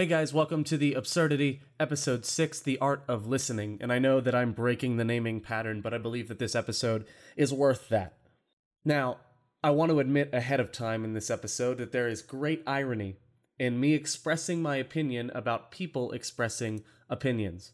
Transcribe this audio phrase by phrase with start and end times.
[0.00, 3.76] Hey guys, welcome to The Absurdity, Episode 6, The Art of Listening.
[3.82, 7.04] And I know that I'm breaking the naming pattern, but I believe that this episode
[7.36, 8.16] is worth that.
[8.82, 9.18] Now,
[9.62, 13.18] I want to admit ahead of time in this episode that there is great irony
[13.58, 17.72] in me expressing my opinion about people expressing opinions.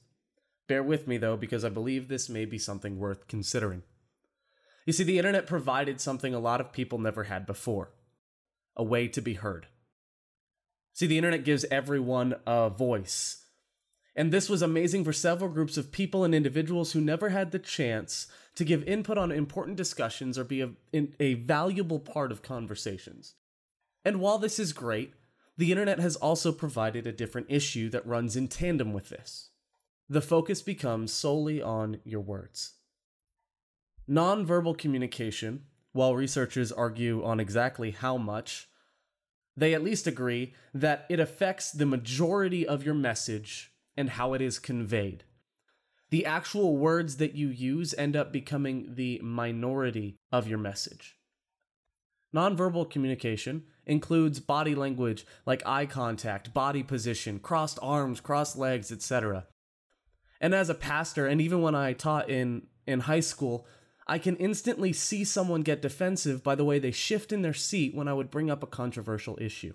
[0.66, 3.84] Bear with me though, because I believe this may be something worth considering.
[4.84, 7.92] You see, the internet provided something a lot of people never had before
[8.74, 9.68] a way to be heard.
[10.96, 13.44] See, the internet gives everyone a voice.
[14.14, 17.58] And this was amazing for several groups of people and individuals who never had the
[17.58, 20.70] chance to give input on important discussions or be a,
[21.20, 23.34] a valuable part of conversations.
[24.06, 25.12] And while this is great,
[25.58, 29.50] the internet has also provided a different issue that runs in tandem with this.
[30.08, 32.72] The focus becomes solely on your words.
[34.08, 38.70] Nonverbal communication, while researchers argue on exactly how much,
[39.56, 44.42] they at least agree that it affects the majority of your message and how it
[44.42, 45.24] is conveyed.
[46.10, 51.16] The actual words that you use end up becoming the minority of your message.
[52.34, 59.46] Nonverbal communication includes body language like eye contact, body position, crossed arms, crossed legs, etc.
[60.40, 63.66] And as a pastor, and even when I taught in, in high school,
[64.06, 67.94] I can instantly see someone get defensive by the way they shift in their seat
[67.94, 69.74] when I would bring up a controversial issue.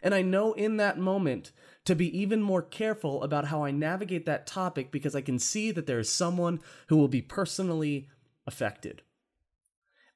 [0.00, 1.50] And I know in that moment
[1.84, 5.72] to be even more careful about how I navigate that topic because I can see
[5.72, 8.08] that there is someone who will be personally
[8.46, 9.02] affected.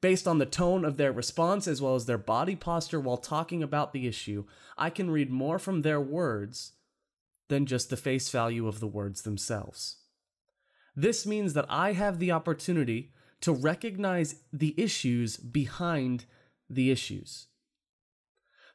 [0.01, 3.63] Based on the tone of their response as well as their body posture while talking
[3.63, 4.45] about the issue,
[4.79, 6.73] I can read more from their words
[7.49, 9.97] than just the face value of the words themselves.
[10.95, 16.25] This means that I have the opportunity to recognize the issues behind
[16.71, 17.49] the issues.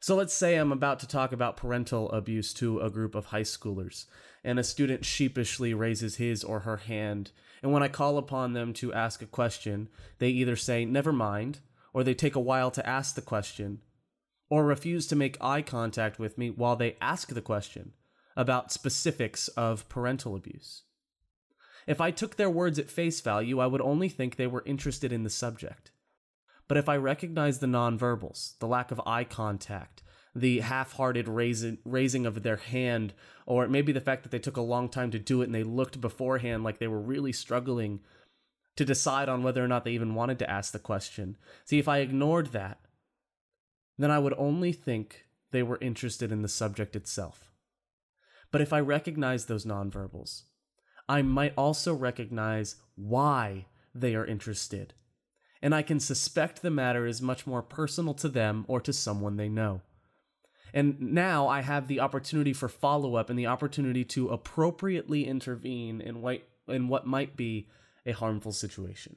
[0.00, 3.42] So let's say I'm about to talk about parental abuse to a group of high
[3.42, 4.06] schoolers,
[4.44, 7.32] and a student sheepishly raises his or her hand.
[7.62, 11.58] And when I call upon them to ask a question, they either say, never mind,
[11.92, 13.80] or they take a while to ask the question,
[14.48, 17.92] or refuse to make eye contact with me while they ask the question
[18.36, 20.84] about specifics of parental abuse.
[21.88, 25.10] If I took their words at face value, I would only think they were interested
[25.10, 25.90] in the subject.
[26.68, 30.02] But if I recognize the nonverbals, the lack of eye contact,
[30.34, 33.14] the half-hearted raising, raising of their hand,
[33.46, 35.62] or maybe the fact that they took a long time to do it and they
[35.62, 38.00] looked beforehand like they were really struggling
[38.76, 41.38] to decide on whether or not they even wanted to ask the question.
[41.64, 42.80] See, if I ignored that,
[43.96, 47.50] then I would only think they were interested in the subject itself.
[48.50, 50.42] But if I recognize those nonverbals,
[51.08, 54.94] I might also recognize why they are interested.
[55.62, 59.36] And I can suspect the matter is much more personal to them or to someone
[59.36, 59.80] they know.
[60.74, 66.00] And now I have the opportunity for follow up and the opportunity to appropriately intervene
[66.00, 67.68] in what, in what might be
[68.04, 69.16] a harmful situation.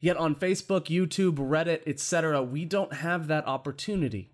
[0.00, 4.32] Yet on Facebook, YouTube, Reddit, etc., we don't have that opportunity.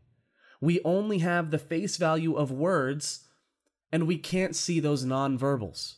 [0.61, 3.29] We only have the face value of words,
[3.93, 5.97] and we can't see those nonverbals.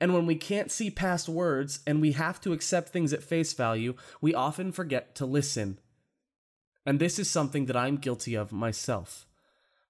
[0.00, 3.52] And when we can't see past words and we have to accept things at face
[3.52, 5.80] value, we often forget to listen.
[6.86, 9.26] And this is something that I'm guilty of myself.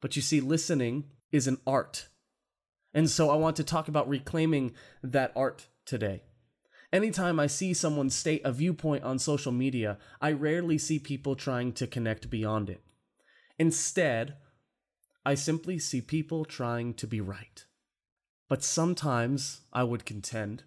[0.00, 2.08] But you see, listening is an art.
[2.94, 6.22] And so I want to talk about reclaiming that art today.
[6.90, 11.72] Anytime I see someone state a viewpoint on social media, I rarely see people trying
[11.74, 12.80] to connect beyond it.
[13.58, 14.36] Instead,
[15.26, 17.66] I simply see people trying to be right.
[18.48, 20.64] But sometimes, I would contend,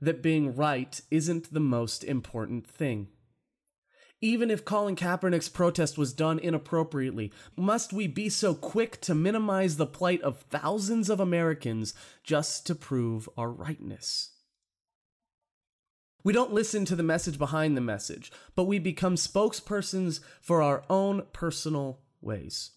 [0.00, 3.08] that being right isn't the most important thing.
[4.20, 9.76] Even if Colin Kaepernick's protest was done inappropriately, must we be so quick to minimize
[9.76, 14.32] the plight of thousands of Americans just to prove our rightness?
[16.24, 20.82] We don't listen to the message behind the message, but we become spokespersons for our
[20.90, 22.72] own personal ways.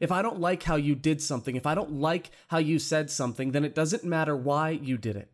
[0.00, 3.10] If I don't like how you did something, if I don't like how you said
[3.10, 5.30] something, then it doesn't matter why you did it.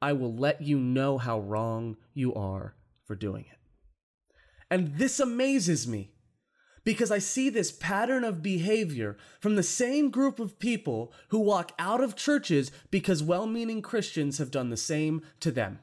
[0.00, 3.58] I will let you know how wrong you are for doing it.
[4.70, 6.12] And this amazes me
[6.84, 11.72] because I see this pattern of behavior from the same group of people who walk
[11.78, 15.80] out of churches because well meaning Christians have done the same to them,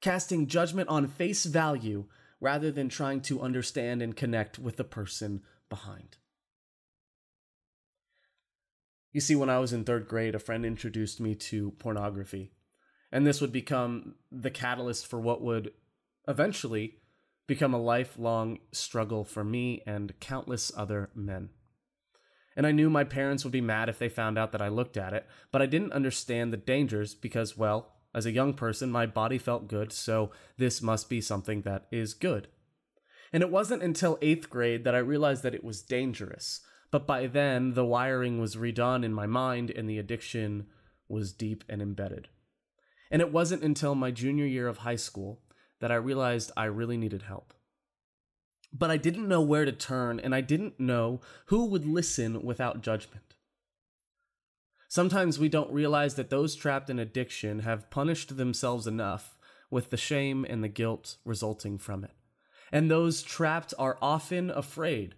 [0.00, 2.06] casting judgment on face value
[2.40, 6.16] rather than trying to understand and connect with the person behind.
[9.12, 12.52] You see, when I was in third grade, a friend introduced me to pornography.
[13.10, 15.72] And this would become the catalyst for what would
[16.28, 16.98] eventually
[17.48, 21.48] become a lifelong struggle for me and countless other men.
[22.56, 24.96] And I knew my parents would be mad if they found out that I looked
[24.96, 29.06] at it, but I didn't understand the dangers because, well, as a young person, my
[29.06, 32.48] body felt good, so this must be something that is good.
[33.32, 36.60] And it wasn't until eighth grade that I realized that it was dangerous.
[36.90, 40.66] But by then, the wiring was redone in my mind and the addiction
[41.08, 42.28] was deep and embedded.
[43.10, 45.42] And it wasn't until my junior year of high school
[45.80, 47.54] that I realized I really needed help.
[48.72, 52.82] But I didn't know where to turn, and I didn't know who would listen without
[52.82, 53.34] judgment.
[54.88, 59.36] Sometimes we don't realize that those trapped in addiction have punished themselves enough
[59.70, 62.12] with the shame and the guilt resulting from it.
[62.70, 65.14] And those trapped are often afraid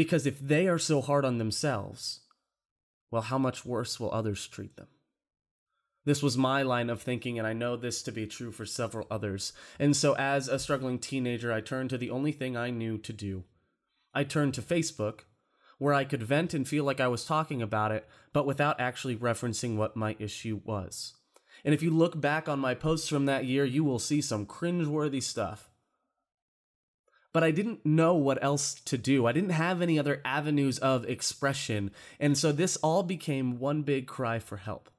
[0.00, 2.20] because if they are so hard on themselves,
[3.10, 4.86] well, how much worse will others treat them?
[6.06, 9.06] This was my line of thinking, and I know this to be true for several
[9.10, 9.52] others.
[9.78, 13.12] And so, as a struggling teenager, I turned to the only thing I knew to
[13.12, 13.44] do.
[14.14, 15.24] I turned to Facebook,
[15.76, 19.16] where I could vent and feel like I was talking about it, but without actually
[19.16, 21.12] referencing what my issue was.
[21.62, 24.46] And if you look back on my posts from that year, you will see some
[24.46, 25.69] cringeworthy stuff.
[27.32, 29.26] But I didn't know what else to do.
[29.26, 31.92] I didn't have any other avenues of expression.
[32.18, 34.90] And so this all became one big cry for help.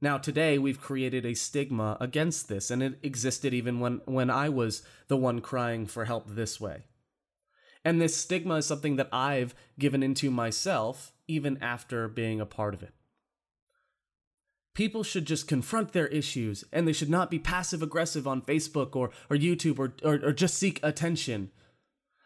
[0.00, 4.48] Now, today we've created a stigma against this, and it existed even when, when I
[4.48, 6.84] was the one crying for help this way.
[7.84, 12.74] And this stigma is something that I've given into myself even after being a part
[12.74, 12.92] of it.
[14.78, 18.94] People should just confront their issues, and they should not be passive aggressive on Facebook
[18.94, 21.50] or, or YouTube or, or, or just seek attention.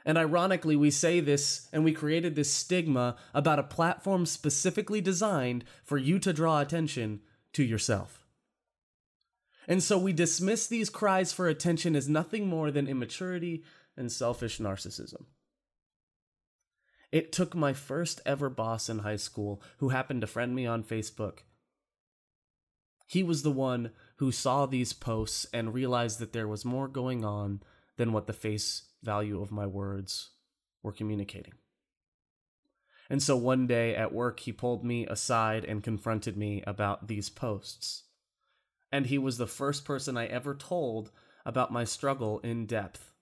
[0.05, 5.65] And ironically, we say this and we created this stigma about a platform specifically designed
[5.83, 7.23] for you to draw attention
[7.55, 8.27] to yourself.
[9.67, 13.65] And so we dismiss these cries for attention as nothing more than immaturity
[13.97, 15.25] and selfish narcissism.
[17.11, 20.85] It took my first ever boss in high school, who happened to friend me on
[20.85, 21.39] Facebook.
[23.13, 27.27] He was the one who saw these posts and realized that there was more going
[27.27, 27.61] on
[27.99, 30.31] than what the face value of my words
[30.83, 31.53] were communicating.
[33.11, 37.29] And so one day at work, he pulled me aside and confronted me about these
[37.29, 38.05] posts.
[38.91, 41.11] And he was the first person I ever told
[41.45, 43.13] about my struggle in depth.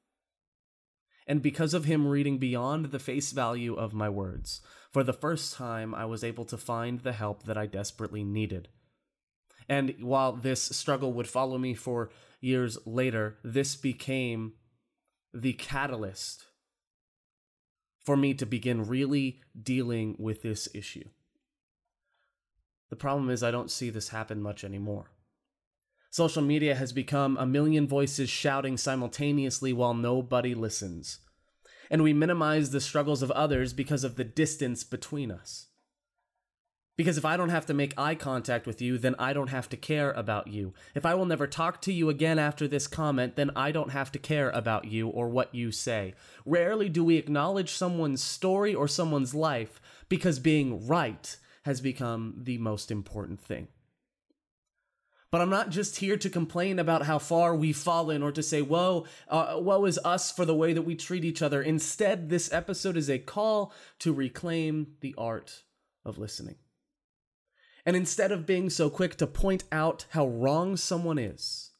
[1.27, 4.61] And because of him reading beyond the face value of my words,
[4.93, 8.69] for the first time I was able to find the help that I desperately needed.
[9.71, 14.55] And while this struggle would follow me for years later, this became
[15.33, 16.47] the catalyst
[18.05, 21.09] for me to begin really dealing with this issue.
[22.89, 25.13] The problem is, I don't see this happen much anymore.
[26.11, 31.21] Social media has become a million voices shouting simultaneously while nobody listens.
[31.89, 35.69] And we minimize the struggles of others because of the distance between us.
[37.01, 39.71] Because if I don't have to make eye contact with you, then I don't have
[39.71, 40.75] to care about you.
[40.95, 44.13] If I will never talk to you again after this comment, then I don't have
[44.13, 46.13] to care about you or what you say.
[46.45, 49.81] Rarely do we acknowledge someone's story or someone's life
[50.11, 53.69] because being right has become the most important thing.
[55.31, 58.61] But I'm not just here to complain about how far we've fallen or to say,
[58.61, 61.63] woe, uh, woe is us for the way that we treat each other.
[61.63, 65.63] Instead, this episode is a call to reclaim the art
[66.05, 66.57] of listening.
[67.91, 71.73] And instead of being so quick to point out how wrong someone is,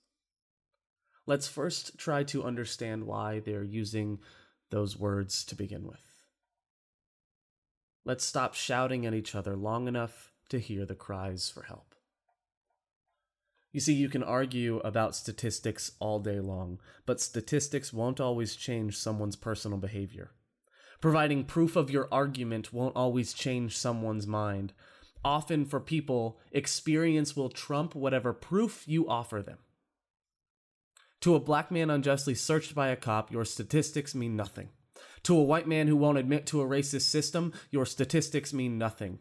[1.25, 4.19] let's first try to understand why they're using
[4.71, 6.25] those words to begin with.
[8.05, 11.95] Let's stop shouting at each other long enough to hear the cries for help.
[13.71, 18.99] You see, you can argue about statistics all day long, but statistics won't always change
[18.99, 20.33] someone's personal behavior.
[21.01, 24.73] Providing proof of your argument won't always change someone's mind,
[25.25, 29.59] often for people, experience will trump whatever proof you offer them.
[31.21, 34.71] To a black man unjustly searched by a cop, your statistics mean nothing.
[35.25, 39.19] To a white man who won't admit to a racist system, your statistics mean nothing.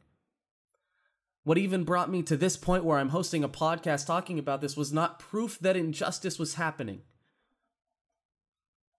[1.44, 4.77] What even brought me to this point where I'm hosting a podcast talking about this
[4.77, 7.01] was not proof that injustice was happening.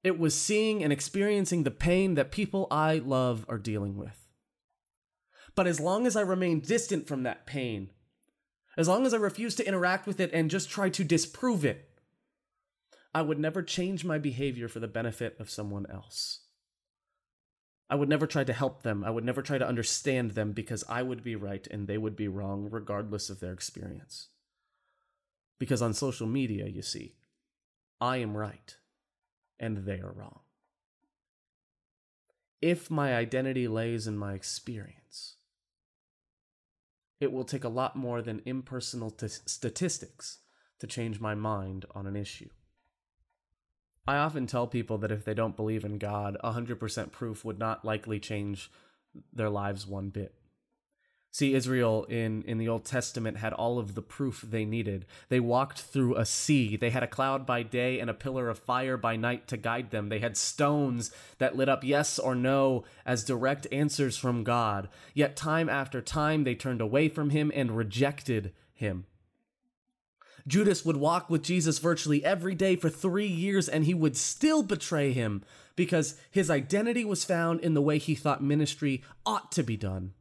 [0.02, 4.29] It was seeing and experiencing the pain that people I love are dealing with.
[5.54, 7.90] But as long as I remain distant from that pain,
[8.76, 11.86] as long as I refuse to interact with it and just try to disprove it,
[13.14, 16.40] I would never change my behavior for the benefit of someone else.
[17.90, 19.04] I would never try to help them.
[19.04, 22.16] I would never try to understand them because I would be right and they would
[22.16, 24.28] be wrong, regardless of their experience.
[25.58, 27.16] Because on social media, you see,
[28.00, 28.76] I am right
[29.58, 30.40] and they are wrong.
[32.60, 35.36] if my identity lays in my experience,
[37.20, 40.38] it will take a lot more than impersonal t- statistics
[40.78, 42.48] to change my mind on an issue.
[44.08, 47.84] I often tell people that if they don't believe in God, 100% proof would not
[47.84, 48.70] likely change
[49.32, 50.34] their lives one bit.
[51.32, 55.06] See, Israel in, in the Old Testament had all of the proof they needed.
[55.28, 56.76] They walked through a sea.
[56.76, 59.92] They had a cloud by day and a pillar of fire by night to guide
[59.92, 60.08] them.
[60.08, 64.88] They had stones that lit up yes or no as direct answers from God.
[65.14, 69.06] Yet, time after time, they turned away from Him and rejected Him.
[70.48, 74.62] Judas would walk with Jesus virtually every day for three years and he would still
[74.62, 75.44] betray him
[75.76, 80.14] because his identity was found in the way he thought ministry ought to be done.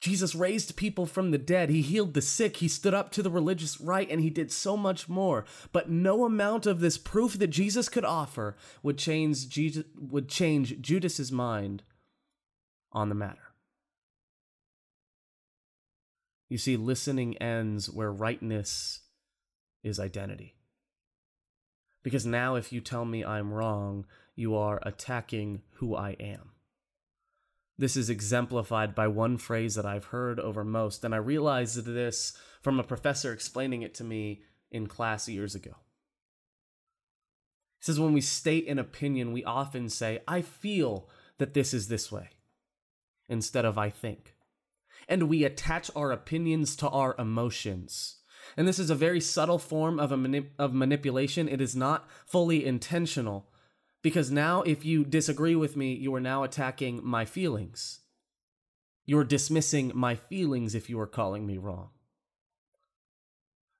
[0.00, 1.70] Jesus raised people from the dead.
[1.70, 2.58] He healed the sick.
[2.58, 5.44] He stood up to the religious right, and he did so much more.
[5.72, 10.80] But no amount of this proof that Jesus could offer would change Jesus would change
[10.80, 11.82] Judas's mind
[12.92, 13.38] on the matter.
[16.48, 19.00] You see, listening ends where rightness
[19.82, 20.54] is identity.
[22.02, 26.52] Because now, if you tell me I'm wrong, you are attacking who I am.
[27.78, 32.32] This is exemplified by one phrase that I've heard over most, and I realized this
[32.60, 35.76] from a professor explaining it to me in class years ago.
[37.78, 41.08] He says, When we state an opinion, we often say, I feel
[41.38, 42.30] that this is this way,
[43.28, 44.34] instead of I think
[45.08, 48.16] and we attach our opinions to our emotions.
[48.56, 51.48] And this is a very subtle form of, a of manipulation.
[51.48, 53.50] It is not fully intentional.
[54.02, 58.00] Because now, if you disagree with me, you are now attacking my feelings.
[59.04, 61.90] You're dismissing my feelings if you are calling me wrong.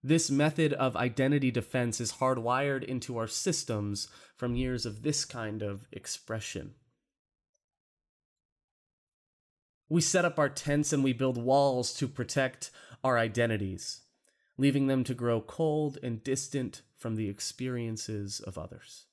[0.03, 5.61] This method of identity defense is hardwired into our systems from years of this kind
[5.61, 6.75] of expression.
[9.89, 12.71] We set up our tents and we build walls to protect
[13.03, 14.03] our identities,
[14.57, 19.08] leaving them to grow cold and distant from the experiences of others.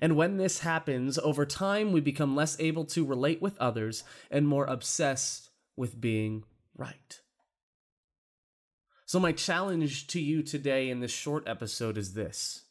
[0.00, 4.46] And when this happens, over time we become less able to relate with others and
[4.46, 6.44] more obsessed with being
[6.76, 7.20] right.
[9.06, 12.64] So, my challenge to you today in this short episode is this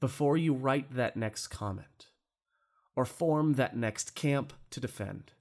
[0.00, 2.06] before you write that next comment
[2.96, 5.32] or form that next camp to defend,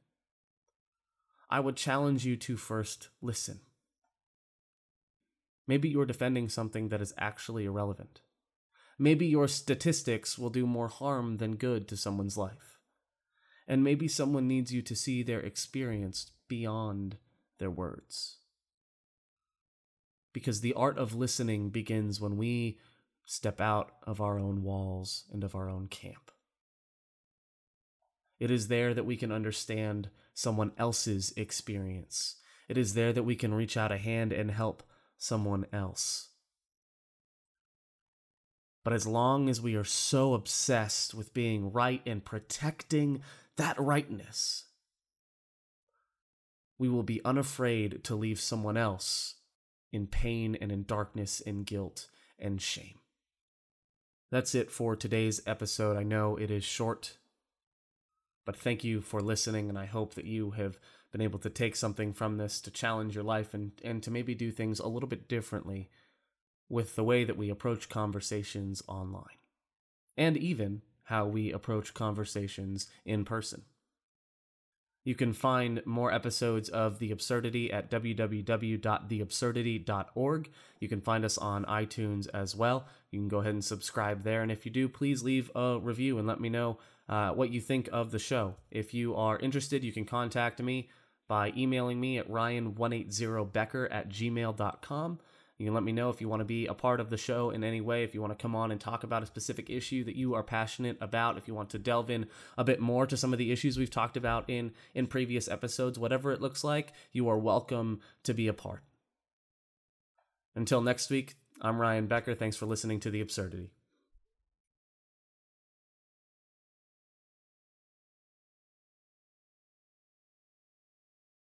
[1.50, 3.62] I would challenge you to first listen.
[5.68, 8.22] Maybe you're defending something that is actually irrelevant.
[9.00, 12.80] Maybe your statistics will do more harm than good to someone's life.
[13.68, 17.18] And maybe someone needs you to see their experience beyond
[17.60, 18.38] their words.
[20.34, 22.80] Because the art of listening begins when we
[23.26, 26.32] step out of our own walls and of our own camp.
[28.40, 32.36] It is there that we can understand someone else's experience.
[32.70, 34.84] It is there that we can reach out a hand and help
[35.18, 36.30] someone else.
[38.88, 43.22] But as long as we are so obsessed with being right and protecting
[43.58, 44.64] that rightness,
[46.80, 49.36] we will be unafraid to leave someone else
[49.92, 52.08] in pain and in darkness and guilt
[52.40, 53.00] and shame.
[54.32, 55.98] That's it for today's episode.
[55.98, 57.18] I know it is short
[58.46, 60.80] but thank you for listening, and I hope that you have
[61.12, 64.34] been able to take something from this to challenge your life and, and to maybe
[64.34, 65.90] do things a little bit differently
[66.70, 69.38] with the way that we approach conversations online,
[70.16, 73.64] and even how we approach conversations in person.
[75.08, 80.50] You can find more episodes of The Absurdity at www.theabsurdity.org.
[80.82, 82.86] You can find us on iTunes as well.
[83.12, 84.42] You can go ahead and subscribe there.
[84.42, 87.62] And if you do, please leave a review and let me know uh, what you
[87.62, 88.56] think of the show.
[88.70, 90.90] If you are interested, you can contact me
[91.30, 95.20] by emailing me at ryan180becker at gmail.com.
[95.58, 97.50] You can let me know if you want to be a part of the show
[97.50, 100.04] in any way, if you want to come on and talk about a specific issue
[100.04, 103.18] that you are passionate about, if you want to delve in a bit more to
[103.18, 106.94] some of the issues we've talked about in in previous episodes, whatever it looks like,
[107.12, 108.84] you are welcome to be a part.
[110.56, 112.36] Until next week, I'm Ryan Becker.
[112.36, 113.72] Thanks for listening to The Absurdity.